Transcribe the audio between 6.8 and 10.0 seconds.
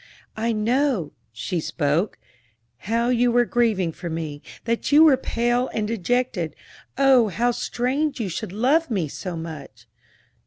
Oh, how strange you should love me so much!"